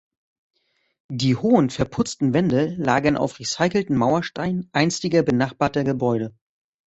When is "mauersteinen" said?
3.95-4.67